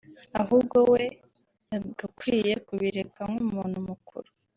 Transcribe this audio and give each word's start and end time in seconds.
ahubwo 0.41 0.77
we 0.91 1.03
yagakwiye 1.71 2.53
kubireka 2.65 3.21
nk’umuntu 3.29 3.77
mukuru 3.87 4.29